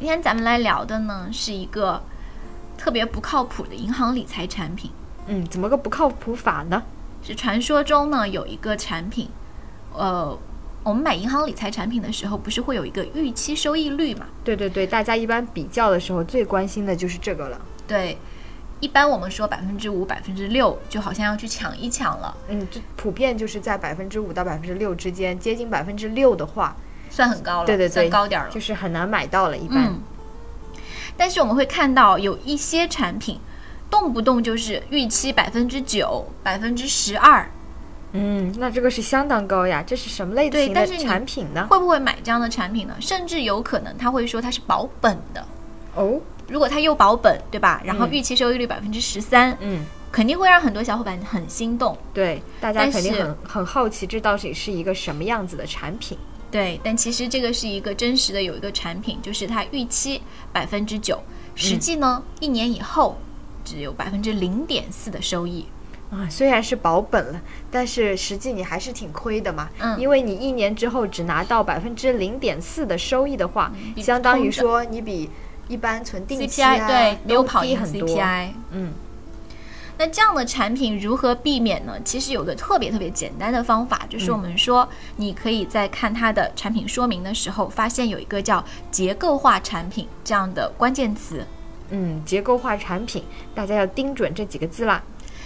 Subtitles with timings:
[0.00, 2.02] 今天咱们来聊的呢，是一个
[2.78, 4.90] 特别不靠谱的银行理财产品。
[5.26, 6.82] 嗯，怎么个不靠谱法呢？
[7.22, 9.28] 是传说中呢有一个产品，
[9.92, 10.34] 呃，
[10.82, 14.26] 我们买银行理财产品的时候，不是会有一个预期收益率嘛？
[14.42, 17.60] 对对对，大家一般比较的时候最关心的就是这个了。
[17.86, 18.16] 对，
[18.80, 22.34] 一般我们说百分之五、百分之六，就好像要去抢一抢了。
[22.48, 26.74] 嗯，就普遍就是在百分之五到百分之六之间，接近百分之六的话，
[27.10, 29.58] 算很高了，对对对，算高点儿了，就是很难买到了。
[29.58, 30.00] 一般，嗯。
[31.16, 33.38] 但是我们会看到有一些产品，
[33.90, 37.46] 动不动就是预期百分之九、百分之十二，
[38.12, 39.84] 嗯，那这个是相当高呀。
[39.86, 41.66] 这是什么类型的产品呢？
[41.68, 42.94] 会不会买这样的产品呢？
[43.00, 45.44] 甚至有可能他会说它是保本的。
[45.94, 47.82] 哦，如果它又保本，对吧？
[47.84, 51.98] 然后嗯预期收益率百分之十三，嗯，肯定会让很多小伙伴很心动。
[52.14, 56.16] 对，大家肯定很很好奇，这到底是一个什么样子的产品？
[56.50, 60.20] 对，但其实这个是一个真实的有一个产品，就是它预期
[60.52, 61.22] 百分之九，
[61.54, 63.18] 实际呢、一年以后
[63.64, 65.66] 只有百分之零点四的收益。
[66.10, 69.70] 啊，虽然是保本了，但是实际你还是挺亏的嘛。
[69.78, 75.30] 嗯因为你一年之后只拿到百分之零点四的收益的话，相当于说你比
[75.68, 78.08] 一般存定期对没有都跑赢低很多。
[78.08, 78.48] CPI。
[78.72, 78.92] 嗯，
[80.00, 81.92] 那这样的产品如何避免呢？
[82.02, 91.46] 其实有个特别特别简单的方法，就是我们说，你可以在看它的产品说明的时候，发现有一个叫结构化产品这样的关键词。
[91.90, 93.22] 嗯，结构化产品，
[93.54, 95.02] 大家要盯准这几个字啦。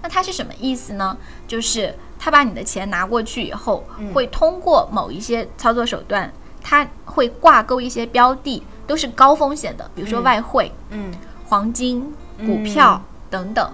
[0.00, 1.14] 那它是什么意思呢？
[1.46, 11.12] 就是他把你的钱拿过去以后，嗯会通过某一些操作手段，它会挂钩一些标的，都是高风险的，比如说嗯外汇、嗯
[11.46, 12.10] 黄金、
[12.46, 13.70] 股票等等。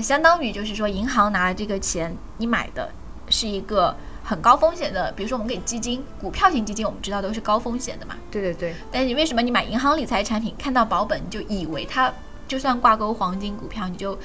[0.00, 2.90] 那相当于就是说，银行拿了这个钱，你买的
[3.28, 3.94] 是一个
[4.24, 8.14] 很高风险的，比如说我们给基金、股票型基金，我们知道都是高风险的嘛。
[8.30, 12.10] 对对对，但是你为什么你买银行理财产品，看到保本你就以为它
[12.48, 14.18] 就算挂钩黄金、股票，你就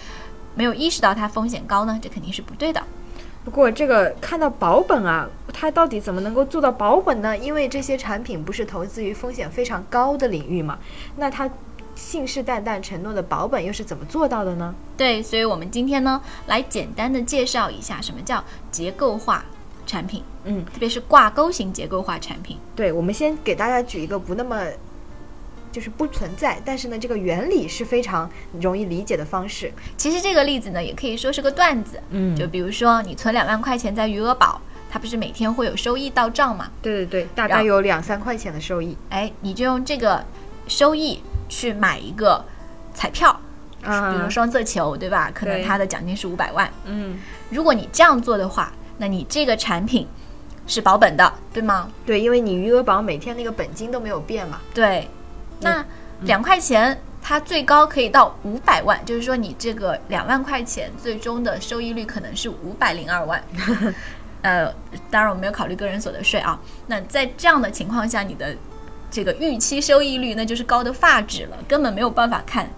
[0.54, 2.00] 没有意识到它风险高呢？
[2.02, 2.82] 这肯定是不对的。
[3.44, 7.38] 不过这个看到保本啊，它到底怎么能够做到保本呢？
[7.38, 10.80] 因为这些产品不是投资于风险非常高的领域嘛，
[11.18, 11.50] 那它
[11.96, 14.76] 信誓旦旦承诺的保本又是怎么做到的呢？
[14.96, 19.44] 对，所以我们今天呢，来简单的介绍一下什么叫结构化
[19.88, 22.58] 产品，嗯，特别是挂钩型结构化产品。
[22.76, 24.64] 对，我们先给大家举一个不那么。
[25.72, 29.70] 就是不存在，但是呢，这个原理是非常容易理解的方式。
[29.98, 32.00] 其实这个例子呢，也可以说是个段子。
[32.12, 36.72] 嗯就比如说你存两万块钱在余额宝，它不是每天会有收益到账嘛？
[36.82, 38.96] 对对对，大概有两三块钱的收益。
[39.10, 40.24] 哎，你就用这个
[40.70, 41.20] 收益
[41.50, 42.44] 去买一个
[42.94, 43.40] 彩票，
[43.84, 45.32] 嗯比如双色球，对吧？
[45.34, 46.70] 可能它的奖金是五百万。
[46.86, 47.20] 嗯，
[47.50, 50.08] 如果你这样做的话，那你这个产品
[50.68, 51.90] 是保本的，对吗？
[52.06, 54.60] 对，因为你余额宝每天那个本金都没有变嘛。
[54.74, 55.08] 对，
[55.60, 55.86] 那
[56.22, 63.44] 两块钱它最高可以到五百万，就是说你这个两万块钱最终的收益率可能是五百零二万。
[64.42, 64.72] 呃，
[65.10, 66.60] 当然我没有考虑个人所得税啊。
[66.86, 68.56] 那在这样的情况下，你的
[69.10, 72.70] 这个预期收益率那就是高的发指了，根本没有办法看。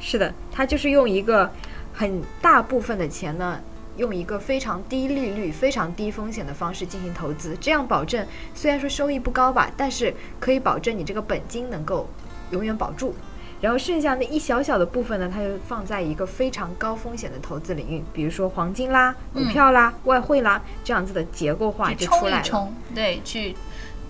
[0.00, 1.50] 是的，它就是用一个
[1.92, 3.60] 很大部分的钱呢，
[3.96, 12.08] 用一个非常低利率、非常低风险的方式进行投资，这样保证虽然说收益不高吧，但是可以保证你这个本金能够
[12.52, 13.14] 永远保住。
[13.60, 22.42] 然后剩下那一小小的部分呢，它就放在一个非常高风险的投资领域，比如说黄金啦、股票啦、外汇啦这样子的结构化就出来了。
[22.44, 23.56] 冲一冲，对，去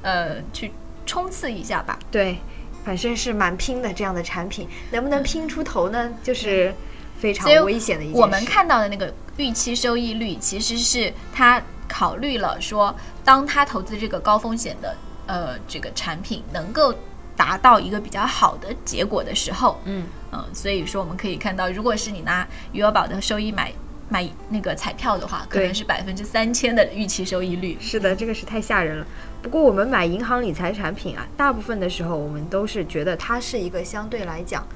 [0.03, 0.71] 呃去
[1.09, 1.99] 冲刺一下吧。
[2.11, 2.39] 对，
[2.85, 6.13] 反正是蛮拼的这样的产品，能不能拼出头呢？
[6.23, 6.73] 就是
[7.19, 8.21] 非常危险的一件事。
[8.21, 12.95] 我们看到的那个预期收益率，其实是他考虑了说，
[13.25, 14.95] 当他投资这个高风险的
[15.27, 16.95] 呃这个产品能够
[17.35, 23.73] 达到一个比较好的结果的时候，嗯嗯、所以说我们可以看到，如果是你拿余额宝的收益买
[24.09, 27.77] 买那个彩票的话，可能是百分之三千的预期收益率。
[27.81, 29.07] 是的，这个是太吓人了。
[29.43, 34.67] 不过我们买银行理财产品啊，大部分的时候我们都是觉得它是一个相对来讲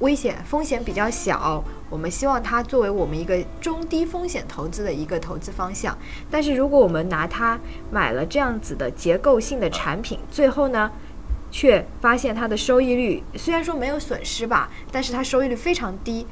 [0.00, 5.98] 危险风险比较小，我们希望它作为我们一个中低风险投资的一个投资方向。
[6.30, 7.58] 但是如果我们拿它
[7.90, 10.90] 买了这样子的结构性的产品，最后呢，
[11.50, 16.24] 却发现它的收益率虽然说没有损失吧，但是它收益率非常低，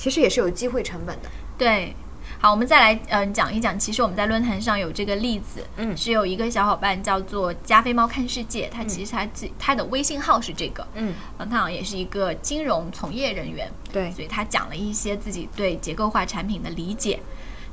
[0.00, 1.28] 其实也是有机会成本的。
[1.58, 1.94] 对，
[2.38, 5.94] 好，我们再来嗯、呃讲一讲，其实我们在论坛上有这个例子，嗯。
[5.94, 17.20] 是有一个小伙伴叫做加菲猫看世界，他其实他自他的微信号是这个，嗯，嗯，他好像也是一个金融从业人员，对，所以他讲了一些自己对结构化产品的理解，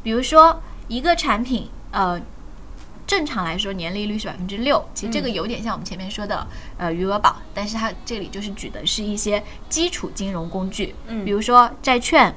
[0.04, 2.22] 比如说一个产品，呃，
[3.08, 6.46] 正常来说年利率是百分之六，其实这个有点像我们前面说的、
[6.78, 11.24] 呃余额宝，但是它这里就是举的是一些基础金融工具，嗯。
[11.24, 12.36] 比如说债券、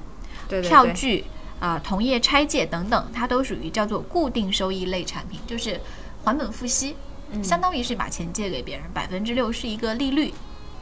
[0.49, 0.69] 对对对。
[0.69, 1.25] 票据
[1.58, 5.78] 啊、同业拆借等等，它都属于叫做固定收益类产品，就是
[6.25, 6.94] 还本付息，
[7.32, 7.43] 嗯。
[7.43, 10.32] 相当于是把钱借给别人，百分之六是一个利率，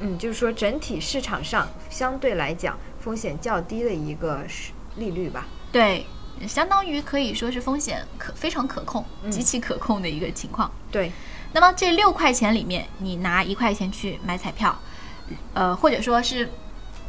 [0.01, 5.49] 嗯，就是说整体市场上相对来讲风险较低的一个是利率吧。
[5.73, 6.07] 对，
[6.47, 9.31] 相当于可以说是风险可非常可控、嗯。
[9.31, 10.71] 极其可控的一个情况。
[10.93, 11.11] 对，
[11.53, 14.79] 那么这六块钱里面，你拿一块钱去买彩票，
[15.55, 16.51] 呃，或者说是，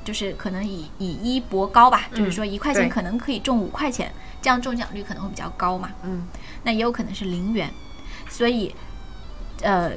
[0.04, 4.12] 就是可能以以一博高吧，就是说一块钱可能可以中五块钱，
[4.42, 5.92] 这样中奖率可能会比较高嘛。
[6.04, 6.28] 嗯，
[6.64, 7.70] 那也有可能是零元，
[8.30, 8.74] 所以，
[9.62, 9.92] 呃，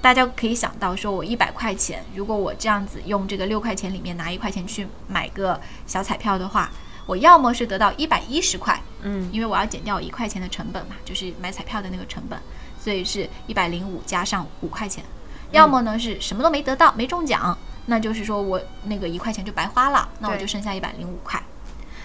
[0.00, 6.70] 大家可以想到，说我一百块钱，如果我这样子用这个六块钱里面拿一块钱去买个小彩票的话，
[7.06, 12.38] 我要么是得到一百一十块，嗯，因为我要减掉一块钱的成本嘛，就是买彩票的那个成本，
[12.80, 15.04] 所以是一百零五加上五块钱。
[15.50, 17.56] 要么呢是什么都没得到，没中奖，
[17.86, 21.40] 那就是说我那个一块钱就白花了，那我就剩下一百零五块。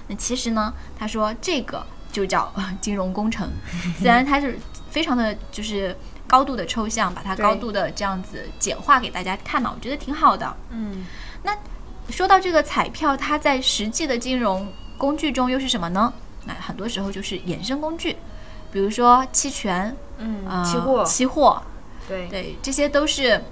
[0.07, 3.49] 那其实呢，他说这个就叫呃 金融工程，
[3.97, 4.59] 虽然它是
[4.91, 5.95] 非常的就是
[6.27, 10.55] 高度的抽象，把它高度的这样子简化给大家看嘛，我觉得挺好的。
[10.69, 11.05] 嗯，
[11.41, 11.55] 那
[12.09, 14.67] 说到这个彩票，它在实际的金融
[14.99, 16.13] 工具中又是什么呢？
[16.45, 18.17] 那很多时候就是衍生工具，
[18.71, 21.63] 比如说期权，嗯呃，期货，期货，
[22.07, 23.43] 对，对，这些都是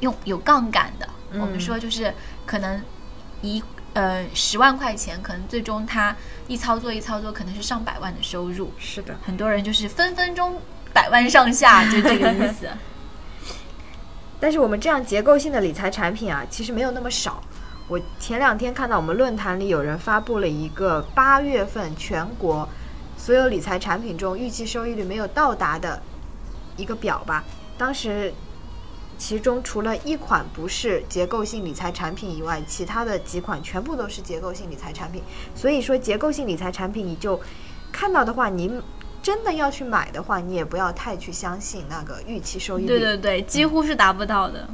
[0.00, 1.08] 用有杠杆的。
[1.32, 2.14] 嗯我们说就是
[2.46, 2.82] 可能
[3.42, 3.62] 一
[3.92, 6.14] 呃十万块钱，可能最终它
[6.46, 8.72] 一操作一操作，可能是上百万的收入。
[8.78, 10.60] 是的，很多人就是分分钟
[10.92, 12.68] 百万上下，就这个意思。
[14.40, 17.42] 但是我们这样结构性的理财产品啊，其实没有那么少。
[17.88, 22.68] 我前两天看到我们论坛里有人发布了一个八月份全国
[23.16, 26.00] 所有理财产品中预期收益率没有到达的
[26.76, 27.42] 一个表吧。
[27.78, 28.32] 当时
[29.16, 35.22] 其中除了一款不是结构性理财产品以外，其他的几款全部都是结构性理财产品。
[35.54, 37.40] 所以说，结构性理财产品你就
[37.90, 38.70] 看到的话，你
[39.22, 42.88] 真的要去买的话，你也不要太去相信那个预期收益率。
[42.88, 44.68] 对对对，几乎是达不到的。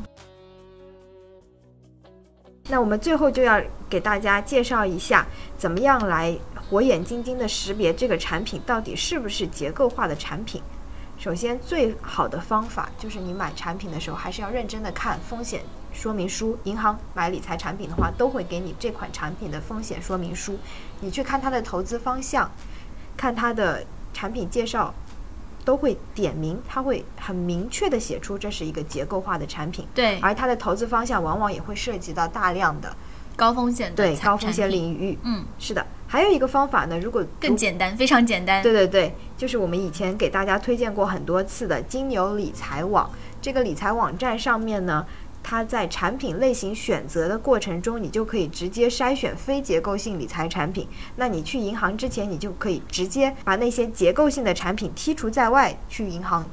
[2.69, 5.27] 那我们最后就要给大家介绍一下，
[5.59, 10.63] 怎么样来火眼金睛的识别这个产品到底是不是结构化的产品。
[11.19, 15.61] 首先，最好的方法就是你买产品的时候，还是要认真的看风险
[15.93, 16.59] 说明书。
[16.65, 20.59] 银行买理财产品的话，都会给你这款产品的风险说明书，
[21.01, 22.51] 你去看它的投资方向，
[23.17, 24.93] 看它的产品介绍，
[25.65, 29.87] 都会点名，他会很明确的写出这是一个结构化的产品。
[29.95, 32.95] 对，而它的投资方向往往也会涉及到大量的
[33.35, 35.19] 高风险的对高风险领域。
[35.23, 38.63] 嗯，是的，还有一个方法呢，如果更简单，非常简单。
[38.63, 43.11] 对对对，就是我们以前给大家推荐过很多次的金牛理财网。
[43.41, 45.05] 这个理财网站上面呢，
[45.45, 50.89] 它在产品类型选择的过程中，你就可以直接筛选非结构性理财产品。
[51.17, 56.45] 那你去银行之前，你就可以直接把那些结构性的产品剔除在外，去银行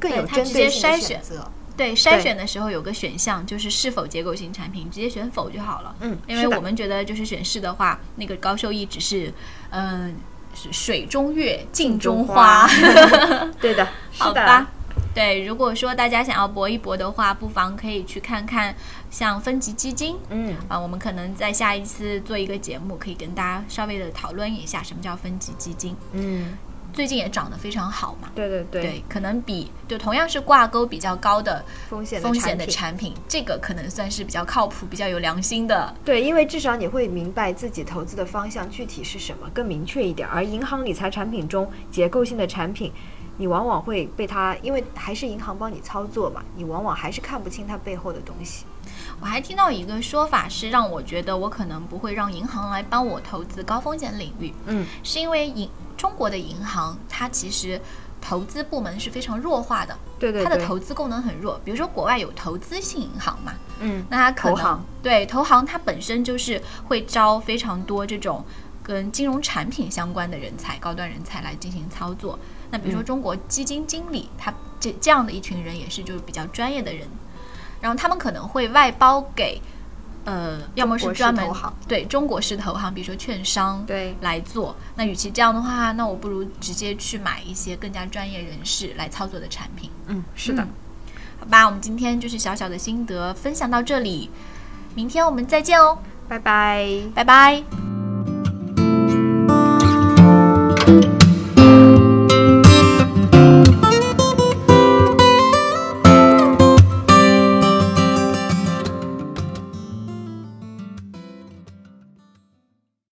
[0.00, 1.50] 更有针对性的筛选选择。
[1.74, 5.94] 对，筛选的时候有个选项，就是是否结构性产品，直接选否就好了。
[6.00, 9.32] 嗯，因为我们觉得就是选是的话，那个高收益只是，
[9.70, 10.14] 嗯、
[10.54, 12.68] 是水中月，镜中花。
[13.58, 14.24] 对的，是的。
[14.24, 14.70] 好吧。
[15.14, 18.74] 对，如果说大家想要搏一搏的话，不妨可以去看看
[19.10, 25.94] 像分级基金嗯，啊，我们可能在下一次做一个节目，可以跟大家稍微的讨论一下什么叫分级基金。
[26.12, 26.56] 嗯，
[26.94, 35.94] 最近也涨得非常好嘛，对对对，对，可能比就同样是挂钩比较高的风险的风险的产产品，这个可能算是比较靠谱、比较有良心的。
[36.04, 40.26] 对，因为至少你会明白自己投资的方向具体是什么，更明确一点。
[40.26, 42.90] 而银行理财产品中结构性的产品，
[43.38, 48.64] 你往往会被它，因为还是银行帮你操作嘛，你往往还是看不清它背后的东西。
[49.20, 57.80] 我还听到一个说法是让我觉得我可能不会让银行来帮我投资高风险领域，嗯，是因为银中国的银行它其实
[58.20, 61.60] 投资部门是非常弱化的，对对对，它的投资功能很弱。
[61.64, 68.44] 比如说国外有投资性银行嘛，嗯，那它可能投对投行它本身就是会招非常多这种
[68.82, 72.38] 跟金融产品相关的人才、高端人才来进行操作。
[72.72, 77.06] 那比如说嗯中国基金经理，他这这样的一群人也是就是比较专业的人。
[77.80, 79.60] 然后他们可能会外包给，
[80.24, 81.44] 呃，要么是专门
[81.88, 84.74] 对中国式投行，比如说券商，对来做。
[84.94, 89.90] 那与其这样的话，那我不如直接去买一些更加专业人士来操作的产品。
[90.06, 90.68] 嗯，是的，嗯
[91.40, 94.30] 好吧，我们今天就是小小的心得分享到这里，
[94.94, 95.98] 明天我们再见哦，
[96.28, 96.88] 拜拜。
[97.14, 97.91] 拜拜。